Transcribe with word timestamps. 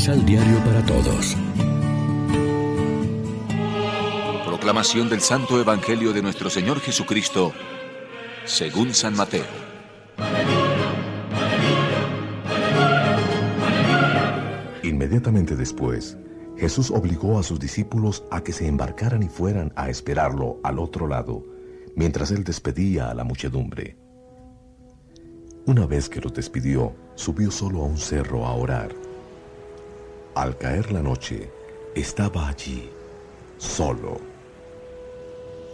Misal 0.00 0.24
Diario 0.24 0.58
para 0.64 0.82
Todos. 0.86 1.36
Proclamación 4.46 5.10
del 5.10 5.20
Santo 5.20 5.60
Evangelio 5.60 6.14
de 6.14 6.22
nuestro 6.22 6.48
Señor 6.48 6.80
Jesucristo, 6.80 7.52
según 8.46 8.94
San 8.94 9.14
Mateo. 9.14 9.44
Inmediatamente 14.82 15.54
después, 15.54 16.16
Jesús 16.56 16.90
obligó 16.90 17.38
a 17.38 17.42
sus 17.42 17.60
discípulos 17.60 18.24
a 18.30 18.42
que 18.42 18.54
se 18.54 18.66
embarcaran 18.66 19.22
y 19.22 19.28
fueran 19.28 19.70
a 19.76 19.90
esperarlo 19.90 20.60
al 20.64 20.78
otro 20.78 21.08
lado, 21.08 21.44
mientras 21.94 22.30
él 22.30 22.42
despedía 22.42 23.10
a 23.10 23.14
la 23.14 23.24
muchedumbre. 23.24 23.98
Una 25.66 25.84
vez 25.84 26.08
que 26.08 26.22
los 26.22 26.32
despidió, 26.32 26.96
subió 27.16 27.50
solo 27.50 27.82
a 27.82 27.84
un 27.84 27.98
cerro 27.98 28.46
a 28.46 28.54
orar. 28.54 29.09
Al 30.34 30.56
caer 30.56 30.92
la 30.92 31.02
noche, 31.02 31.50
estaba 31.94 32.48
allí, 32.48 32.88
solo. 33.58 34.20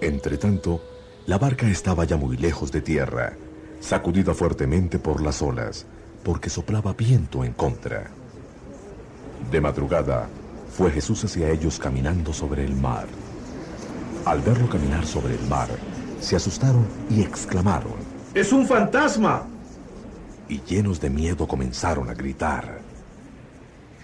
Entretanto, 0.00 0.80
la 1.26 1.38
barca 1.38 1.68
estaba 1.68 2.04
ya 2.04 2.16
muy 2.16 2.36
lejos 2.36 2.72
de 2.72 2.80
tierra, 2.80 3.34
sacudida 3.80 4.32
fuertemente 4.34 4.98
por 4.98 5.20
las 5.20 5.42
olas, 5.42 5.86
porque 6.24 6.48
soplaba 6.48 6.94
viento 6.94 7.44
en 7.44 7.52
contra. 7.52 8.10
De 9.50 9.60
madrugada, 9.60 10.28
fue 10.76 10.90
Jesús 10.90 11.24
hacia 11.24 11.50
ellos 11.50 11.78
caminando 11.78 12.32
sobre 12.32 12.64
el 12.64 12.74
mar. 12.74 13.06
Al 14.24 14.40
verlo 14.40 14.68
caminar 14.68 15.06
sobre 15.06 15.34
el 15.34 15.46
mar, 15.48 15.68
se 16.20 16.36
asustaron 16.36 16.86
y 17.10 17.20
exclamaron, 17.20 17.94
¡Es 18.34 18.52
un 18.52 18.66
fantasma! 18.66 19.46
y 20.48 20.60
llenos 20.62 21.00
de 21.00 21.10
miedo 21.10 21.46
comenzaron 21.46 22.08
a 22.08 22.14
gritar. 22.14 22.80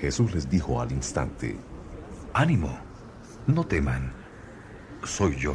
Jesús 0.03 0.35
les 0.35 0.51
dijo 0.51 0.81
al 0.81 0.91
instante, 0.91 1.57
Ánimo, 2.35 2.77
no 3.47 3.65
teman, 3.65 4.13
soy 5.05 5.37
yo. 5.37 5.55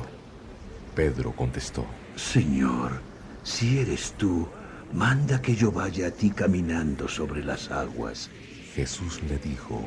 Pedro 0.96 1.34
contestó, 1.34 1.86
Señor, 2.16 3.02
si 3.44 3.80
eres 3.80 4.14
tú, 4.14 4.48
manda 4.94 5.42
que 5.42 5.54
yo 5.54 5.70
vaya 5.70 6.08
a 6.08 6.12
ti 6.12 6.30
caminando 6.30 7.10
sobre 7.10 7.44
las 7.44 7.70
aguas. 7.72 8.30
Jesús 8.74 9.22
le 9.24 9.38
dijo, 9.38 9.82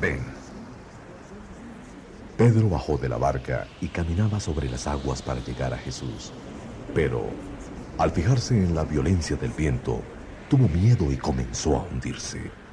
Ven. 0.00 0.24
Pedro 2.36 2.68
bajó 2.68 2.98
de 2.98 3.08
la 3.08 3.18
barca 3.18 3.68
y 3.80 3.86
caminaba 3.86 4.40
sobre 4.40 4.68
las 4.68 4.88
aguas 4.88 5.22
para 5.22 5.38
llegar 5.44 5.72
a 5.72 5.78
Jesús. 5.78 6.32
Pero, 6.92 7.30
al 7.98 8.10
fijarse 8.10 8.56
en 8.56 8.74
la 8.74 8.82
violencia 8.82 9.36
del 9.36 9.52
viento, 9.52 10.02
tuvo 10.50 10.68
miedo 10.68 11.12
y 11.12 11.16
comenzó 11.16 11.76
a 11.76 11.84
hundirse. 11.84 12.63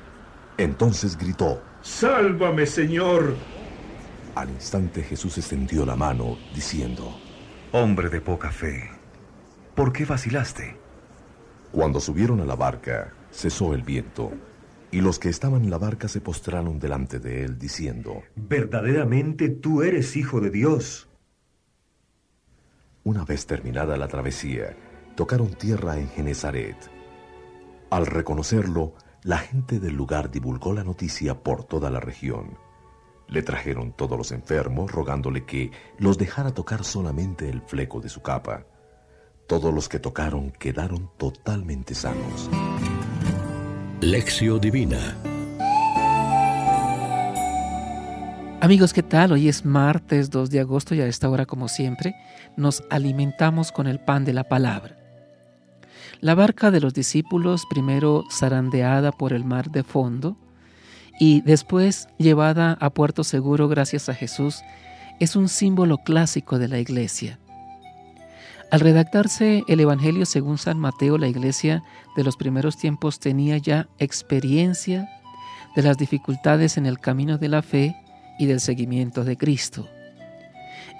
Entonces 0.61 1.17
gritó, 1.17 1.59
¡Sálvame, 1.81 2.67
Señor! 2.67 3.35
Al 4.35 4.51
instante 4.51 5.01
Jesús 5.01 5.39
extendió 5.39 5.87
la 5.87 5.95
mano, 5.95 6.37
diciendo, 6.53 7.19
Hombre 7.71 8.09
de 8.09 8.21
poca 8.21 8.51
fe, 8.51 8.91
¿por 9.73 9.91
qué 9.91 10.05
vacilaste? 10.05 10.77
Cuando 11.71 11.99
subieron 11.99 12.41
a 12.41 12.45
la 12.45 12.55
barca, 12.55 13.11
cesó 13.31 13.73
el 13.73 13.81
viento, 13.81 14.33
y 14.91 15.01
los 15.01 15.17
que 15.17 15.29
estaban 15.29 15.63
en 15.63 15.71
la 15.71 15.79
barca 15.79 16.07
se 16.07 16.21
postraron 16.21 16.77
delante 16.77 17.17
de 17.17 17.43
él, 17.43 17.57
diciendo, 17.57 18.21
Verdaderamente 18.35 19.49
tú 19.49 19.81
eres 19.81 20.15
hijo 20.15 20.41
de 20.41 20.51
Dios. 20.51 21.09
Una 23.03 23.25
vez 23.25 23.47
terminada 23.47 23.97
la 23.97 24.07
travesía, 24.07 24.77
tocaron 25.15 25.55
tierra 25.55 25.97
en 25.97 26.07
Genezaret. 26.09 26.77
Al 27.89 28.05
reconocerlo, 28.05 28.93
la 29.23 29.37
gente 29.37 29.79
del 29.79 29.95
lugar 29.95 30.31
divulgó 30.31 30.73
la 30.73 30.83
noticia 30.83 31.43
por 31.43 31.63
toda 31.63 31.89
la 31.89 31.99
región. 31.99 32.57
Le 33.27 33.43
trajeron 33.43 33.93
todos 33.93 34.17
los 34.17 34.31
enfermos, 34.31 34.91
rogándole 34.91 35.45
que 35.45 35.71
los 35.97 36.17
dejara 36.17 36.53
tocar 36.53 36.83
solamente 36.83 37.49
el 37.49 37.61
fleco 37.61 38.01
de 38.01 38.09
su 38.09 38.21
capa. 38.21 38.65
Todos 39.47 39.73
los 39.73 39.87
que 39.87 39.99
tocaron 39.99 40.51
quedaron 40.51 41.09
totalmente 41.17 41.93
sanos. 41.93 42.49
Lección 44.01 44.59
Divina 44.59 45.15
Amigos, 48.61 48.93
¿qué 48.93 49.01
tal? 49.01 49.31
Hoy 49.31 49.47
es 49.47 49.65
martes 49.65 50.29
2 50.29 50.51
de 50.51 50.59
agosto 50.59 50.93
y 50.93 51.01
a 51.01 51.07
esta 51.07 51.27
hora, 51.29 51.47
como 51.47 51.67
siempre, 51.67 52.15
nos 52.57 52.83
alimentamos 52.91 53.71
con 53.71 53.87
el 53.87 53.99
pan 53.99 54.23
de 54.23 54.33
la 54.33 54.43
palabra. 54.43 55.00
La 56.21 56.35
barca 56.35 56.69
de 56.69 56.79
los 56.79 56.93
discípulos, 56.93 57.65
primero 57.67 58.25
zarandeada 58.31 59.11
por 59.11 59.33
el 59.33 59.43
mar 59.43 59.71
de 59.71 59.81
fondo 59.81 60.37
y 61.19 61.41
después 61.41 62.09
llevada 62.19 62.77
a 62.79 62.91
puerto 62.91 63.23
seguro 63.23 63.67
gracias 63.67 64.07
a 64.07 64.13
Jesús, 64.13 64.61
es 65.19 65.35
un 65.35 65.49
símbolo 65.49 65.97
clásico 65.97 66.59
de 66.59 66.67
la 66.67 66.77
iglesia. 66.77 67.39
Al 68.69 68.81
redactarse 68.81 69.63
el 69.67 69.79
Evangelio 69.79 70.27
según 70.27 70.59
San 70.59 70.77
Mateo, 70.77 71.17
la 71.17 71.27
iglesia 71.27 71.81
de 72.15 72.23
los 72.23 72.37
primeros 72.37 72.77
tiempos 72.77 73.19
tenía 73.19 73.57
ya 73.57 73.89
experiencia 73.97 75.09
de 75.75 75.81
las 75.81 75.97
dificultades 75.97 76.77
en 76.77 76.85
el 76.85 76.99
camino 76.99 77.39
de 77.39 77.49
la 77.49 77.63
fe 77.63 77.95
y 78.37 78.45
del 78.45 78.59
seguimiento 78.59 79.23
de 79.23 79.37
Cristo. 79.37 79.89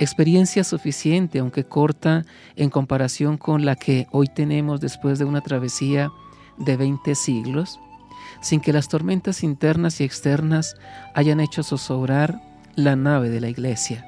Experiencia 0.02 0.64
suficiente, 0.64 1.38
aunque 1.38 1.64
corta, 1.64 2.26
en 2.56 2.72
comparación 2.72 3.38
con 3.38 3.66
la 3.66 3.76
que 3.76 4.08
hoy 4.10 4.26
tenemos 4.26 4.82
después 4.82 5.20
de 5.20 5.26
una 5.26 5.42
travesía 5.42 6.12
de 6.58 6.76
20 6.76 7.14
siglos, 7.14 7.80
sin 8.42 8.62
que 8.62 8.74
las 8.74 8.88
tormentas 8.88 9.44
internas 9.44 10.02
y 10.02 10.04
externas 10.04 10.76
hayan 11.14 11.40
hecho 11.40 11.62
zozobrar 11.62 12.42
la 12.74 12.96
nave 12.96 13.30
de 13.30 13.42
la 13.42 13.50
iglesia. 13.50 14.04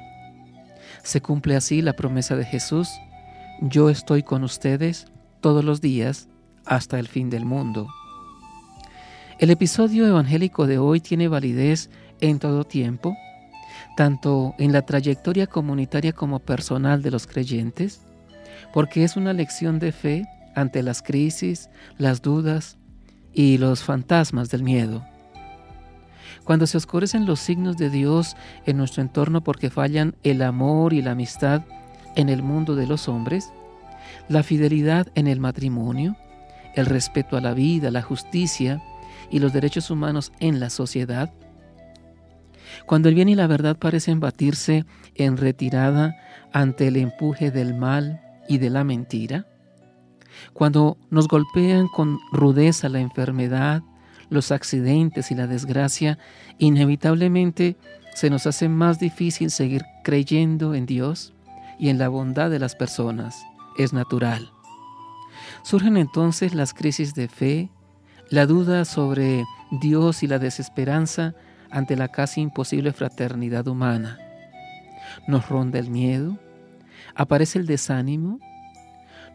Se 1.04 1.20
cumple 1.20 1.54
así 1.54 1.80
la 1.80 1.92
promesa 1.92 2.34
de 2.34 2.44
Jesús, 2.44 2.88
yo 3.60 3.88
estoy 3.88 4.24
con 4.24 4.42
ustedes 4.42 5.06
todos 5.40 5.64
los 5.64 5.80
días 5.80 6.26
hasta 6.66 6.98
el 6.98 7.06
fin 7.06 7.30
del 7.30 7.44
mundo. 7.44 7.86
El 9.38 9.50
episodio 9.50 10.08
evangélico 10.08 10.66
de 10.66 10.76
hoy 10.76 10.98
tiene 10.98 11.28
validez 11.28 11.88
en 12.20 12.40
todo 12.40 12.64
tiempo, 12.64 13.16
tanto 13.96 14.54
en 14.58 14.72
la 14.72 14.82
trayectoria 14.82 15.46
comunitaria 15.46 16.12
como 16.12 16.38
personal 16.38 17.02
de 17.02 17.10
los 17.10 17.26
creyentes, 17.26 18.02
porque 18.72 19.04
es 19.04 19.16
una 19.16 19.32
lección 19.32 19.78
de 19.78 19.92
fe 19.92 20.26
ante 20.54 20.82
las 20.82 21.02
crisis, 21.02 21.68
las 21.98 22.22
dudas 22.22 22.78
y 23.32 23.58
los 23.58 23.82
fantasmas 23.82 24.50
del 24.50 24.62
miedo. 24.62 25.04
Cuando 26.44 26.66
se 26.66 26.76
oscurecen 26.76 27.26
los 27.26 27.40
signos 27.40 27.76
de 27.76 27.90
Dios 27.90 28.36
en 28.66 28.76
nuestro 28.76 29.02
entorno 29.02 29.42
porque 29.42 29.70
fallan 29.70 30.14
el 30.22 30.42
amor 30.42 30.92
y 30.92 31.02
la 31.02 31.12
amistad 31.12 31.62
en 32.16 32.28
el 32.28 32.42
mundo 32.42 32.76
de 32.76 32.86
los 32.86 33.08
hombres, 33.08 33.50
la 34.28 34.42
fidelidad 34.42 35.08
en 35.14 35.26
el 35.26 35.40
matrimonio, 35.40 36.16
el 36.74 36.86
respeto 36.86 37.36
a 37.36 37.40
la 37.40 37.54
vida, 37.54 37.90
la 37.90 38.02
justicia 38.02 38.82
y 39.30 39.38
los 39.38 39.52
derechos 39.52 39.90
humanos 39.90 40.32
en 40.38 40.60
la 40.60 40.70
sociedad, 40.70 41.32
cuando 42.86 43.08
el 43.08 43.14
bien 43.14 43.28
y 43.28 43.34
la 43.34 43.46
verdad 43.46 43.76
parecen 43.76 44.20
batirse 44.20 44.84
en 45.14 45.36
retirada 45.36 46.16
ante 46.52 46.88
el 46.88 46.96
empuje 46.96 47.50
del 47.50 47.74
mal 47.74 48.20
y 48.48 48.58
de 48.58 48.70
la 48.70 48.84
mentira, 48.84 49.46
cuando 50.52 50.98
nos 51.10 51.28
golpean 51.28 51.88
con 51.88 52.18
rudeza 52.32 52.88
la 52.88 53.00
enfermedad, 53.00 53.82
los 54.30 54.50
accidentes 54.50 55.30
y 55.30 55.34
la 55.34 55.46
desgracia, 55.46 56.18
inevitablemente 56.58 57.76
se 58.14 58.30
nos 58.30 58.46
hace 58.46 58.68
más 58.68 58.98
difícil 58.98 59.50
seguir 59.50 59.82
creyendo 60.02 60.74
en 60.74 60.86
Dios 60.86 61.32
y 61.78 61.88
en 61.88 61.98
la 61.98 62.08
bondad 62.08 62.50
de 62.50 62.58
las 62.58 62.74
personas. 62.74 63.44
Es 63.76 63.92
natural. 63.92 64.50
Surgen 65.62 65.96
entonces 65.96 66.54
las 66.54 66.74
crisis 66.74 67.14
de 67.14 67.28
fe, 67.28 67.70
la 68.30 68.46
duda 68.46 68.84
sobre 68.84 69.44
Dios 69.70 70.22
y 70.22 70.26
la 70.26 70.38
desesperanza 70.38 71.34
ante 71.70 71.96
la 71.96 72.08
casi 72.08 72.40
imposible 72.40 72.92
fraternidad 72.92 73.66
humana. 73.66 74.18
Nos 75.26 75.48
ronda 75.48 75.78
el 75.78 75.90
miedo, 75.90 76.38
aparece 77.14 77.58
el 77.58 77.66
desánimo, 77.66 78.40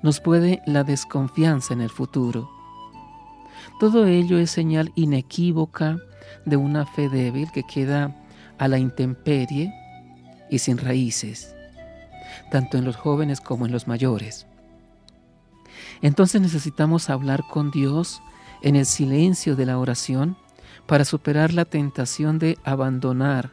nos 0.02 0.20
puede 0.20 0.62
la 0.66 0.84
desconfianza 0.84 1.74
en 1.74 1.82
el 1.82 1.90
futuro. 1.90 2.50
Todo 3.80 4.06
ello 4.06 4.40
es 4.40 4.52
señal 4.52 4.92
inequívoca 4.96 5.98
de 6.46 6.58
una 6.58 6.86
fe 6.86 7.10
débil 7.10 7.52
que 7.52 7.64
queda 7.64 8.16
a 8.58 8.68
la 8.68 8.78
intemperie 8.78 9.74
y 10.50 10.60
sin 10.60 10.78
raíces, 10.78 11.56
tanto 12.52 12.78
en 12.78 12.86
los 12.86 12.96
jóvenes 12.96 13.42
como 13.42 13.66
en 13.66 13.72
los 13.72 13.88
mayores. 13.88 14.48
Entonces 16.02 16.42
necesitamos 16.42 17.10
hablar 17.10 17.44
con 17.50 17.72
Dios 17.72 18.22
en 18.62 18.76
el 18.76 18.86
silencio 18.86 19.56
de 19.56 19.66
la 19.66 19.78
oración 19.78 20.38
para 20.86 21.06
superar 21.06 21.54
la 21.54 21.66
tentación 21.66 22.40
de 22.40 22.58
abandonar, 22.64 23.52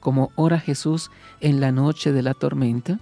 como 0.00 0.30
ora 0.36 0.58
Jesús 0.60 1.10
en 1.40 1.60
la 1.60 1.72
noche 1.72 2.12
de 2.12 2.22
la 2.22 2.34
tormenta 2.34 3.00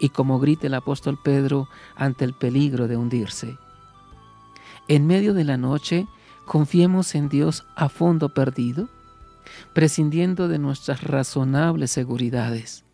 y 0.00 0.08
como 0.08 0.38
grita 0.40 0.66
el 0.66 0.74
apóstol 0.74 1.18
Pedro 1.22 1.68
ante 1.96 2.24
el 2.24 2.34
peligro 2.34 2.88
de 2.88 2.96
hundirse. 2.96 3.56
En 4.88 5.06
medio 5.06 5.34
de 5.34 5.44
la 5.44 5.56
noche, 5.56 6.06
Confiemos 6.44 7.14
en 7.14 7.28
Dios 7.28 7.64
a 7.76 7.88
fondo 7.88 8.34
perdido, 8.34 8.88
prescindiendo 9.74 10.48
de 10.48 10.58
nuestras 10.58 11.02
razonables 11.02 11.90
seguridades. 11.90 12.84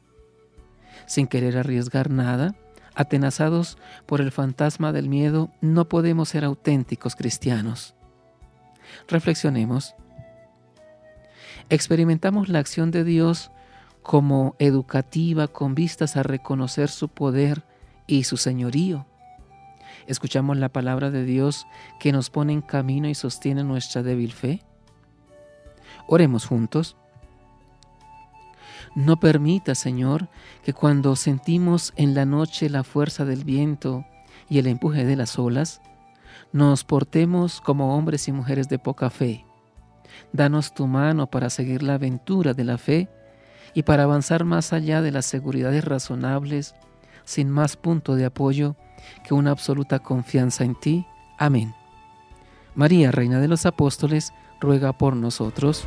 Sin 1.07 1.27
querer 1.27 1.57
arriesgar 1.57 2.11
nada, 2.11 2.55
atenazados 2.95 3.79
por 4.07 4.21
el 4.21 4.33
fantasma 4.33 4.93
del 4.93 5.09
miedo, 5.09 5.51
no 5.61 5.89
podemos 5.89 6.29
ser 6.29 6.45
auténticos 6.45 7.17
cristianos. 7.17 7.95
Reflexionemos. 9.09 9.95
Experimentamos 11.71 12.49
la 12.49 12.61
acción 12.61 12.91
de 12.91 13.05
Dios 13.05 13.51
como 14.03 14.57
educativa 14.59 15.49
con 15.49 15.75
vistas 15.75 16.17
a 16.17 16.23
reconocer 16.23 16.89
su 16.89 17.09
poder 17.09 17.65
y 18.07 18.25
su 18.25 18.37
señorío. 18.37 19.07
Escuchamos 20.07 20.57
la 20.57 20.71
palabra 20.71 21.11
de 21.11 21.25
Dios 21.25 21.67
que 22.01 22.13
nos 22.13 22.31
pone 22.31 22.55
en 22.55 22.63
camino 22.63 23.09
y 23.09 23.15
sostiene 23.15 23.65
nuestra 23.65 24.03
débil 24.03 24.33
fe. 24.33 24.63
Oremos 26.07 26.47
juntos. 26.47 26.97
No 28.95 29.21
permita, 29.21 29.75
Señor, 29.75 30.29
que 30.65 30.73
cuando 30.73 31.15
sentimos 31.15 31.93
en 31.97 32.15
la 32.15 32.25
noche 32.25 32.71
la 32.71 32.85
fuerza 32.85 33.27
del 33.27 33.45
viento 33.45 34.07
y 34.49 34.59
el 34.59 34.67
empuje 34.67 35.05
de 35.05 35.17
las 35.17 35.39
olas, 35.39 35.83
nos 36.53 36.85
portemos 36.85 37.61
como 37.61 37.97
hombres 37.97 38.29
y 38.29 38.33
mujeres 38.33 38.69
de 38.69 38.79
poca 38.79 39.11
fe. 39.11 39.45
Danos 40.33 40.75
tu 40.75 40.87
mano 40.87 41.29
para 41.29 41.51
seguir 41.51 41.83
la 41.83 41.95
aventura 41.95 42.55
de 42.55 42.65
la 42.65 42.79
fe 42.79 43.09
y 43.75 43.83
para 43.83 44.05
avanzar 44.05 44.45
más 44.45 44.73
allá 44.73 45.03
de 45.03 45.13
las 45.13 45.27
seguridades 45.27 45.85
razonables, 45.85 46.75
sin 47.25 47.51
más 47.51 47.77
punto 47.77 48.15
de 48.15 48.25
apoyo 48.25 48.77
que 49.25 49.35
una 49.35 49.51
absoluta 49.51 49.99
confianza 49.99 50.65
en 50.65 50.75
ti. 50.75 51.07
Amén. 51.39 51.75
María, 52.75 53.11
Reina 53.11 53.41
de 53.41 53.49
los 53.49 53.67
Apóstoles, 53.67 54.33
ruega 54.61 54.93
por 54.93 55.17
nosotros. 55.17 55.87